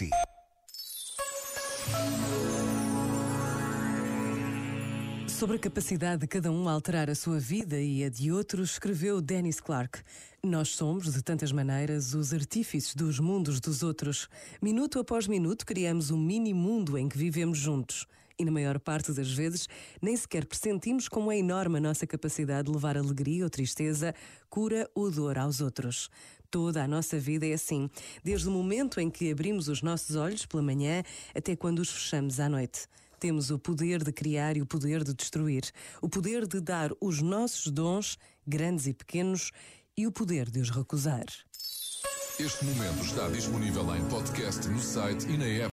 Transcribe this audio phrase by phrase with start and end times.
[0.00, 0.10] si.
[5.28, 9.20] Sobre a capacidade de cada um alterar a sua vida e a de outros, escreveu
[9.20, 10.00] Dennis Clark.
[10.42, 14.28] Nós somos, de tantas maneiras, os artífices dos mundos dos outros.
[14.60, 18.06] Minuto após minuto, criamos um mini-mundo em que vivemos juntos.
[18.40, 19.68] E na maior parte das vezes,
[20.00, 24.14] nem sequer pressentimos como é enorme a nossa capacidade de levar alegria ou tristeza,
[24.48, 26.08] cura ou dor aos outros.
[26.50, 27.90] Toda a nossa vida é assim,
[28.24, 31.02] desde o momento em que abrimos os nossos olhos pela manhã
[31.34, 32.86] até quando os fechamos à noite.
[33.18, 37.20] Temos o poder de criar e o poder de destruir, o poder de dar os
[37.20, 38.16] nossos dons,
[38.46, 39.52] grandes e pequenos,
[39.98, 41.26] e o poder de os recusar.
[42.40, 45.68] Este momento está disponível em podcast no site e na app.